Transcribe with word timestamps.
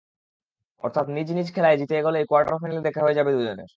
অর্থাৎ 0.83 1.05
নিজ 1.09 1.27
নিজ 1.31 1.47
খেলায় 1.55 1.77
জিতে 1.77 1.93
এগোলেই 1.97 2.25
কোয়ার্টার 2.25 2.59
ফাইনালে 2.61 2.81
দেখা 2.81 3.01
হয়ে 3.05 3.17
যাবে 3.19 3.31
দুজনের। 3.31 3.69